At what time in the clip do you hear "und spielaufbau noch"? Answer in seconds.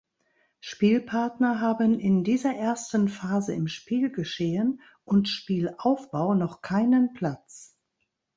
5.03-6.63